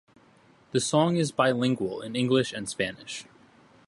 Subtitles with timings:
[0.71, 3.25] The song is bilingual in English and Spanish.